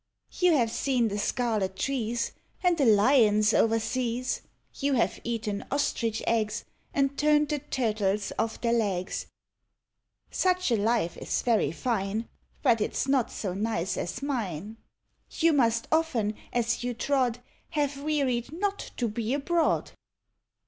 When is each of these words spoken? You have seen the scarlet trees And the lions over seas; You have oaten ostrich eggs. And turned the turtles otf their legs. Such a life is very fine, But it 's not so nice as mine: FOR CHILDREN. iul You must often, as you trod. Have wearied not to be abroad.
You 0.39 0.53
have 0.57 0.71
seen 0.71 1.09
the 1.09 1.19
scarlet 1.19 1.75
trees 1.75 2.31
And 2.63 2.75
the 2.75 2.87
lions 2.87 3.53
over 3.53 3.79
seas; 3.79 4.41
You 4.73 4.93
have 4.93 5.19
oaten 5.23 5.63
ostrich 5.69 6.23
eggs. 6.25 6.65
And 6.91 7.15
turned 7.15 7.49
the 7.49 7.59
turtles 7.59 8.31
otf 8.39 8.59
their 8.61 8.73
legs. 8.73 9.27
Such 10.31 10.71
a 10.71 10.75
life 10.75 11.17
is 11.17 11.43
very 11.43 11.71
fine, 11.71 12.27
But 12.63 12.81
it 12.81 12.95
's 12.95 13.07
not 13.07 13.29
so 13.29 13.53
nice 13.53 13.95
as 13.95 14.23
mine: 14.23 14.47
FOR 14.47 14.49
CHILDREN. 14.49 14.75
iul 15.39 15.43
You 15.43 15.53
must 15.53 15.87
often, 15.91 16.33
as 16.51 16.83
you 16.83 16.95
trod. 16.95 17.39
Have 17.69 18.01
wearied 18.01 18.51
not 18.51 18.79
to 18.97 19.07
be 19.07 19.35
abroad. 19.35 19.91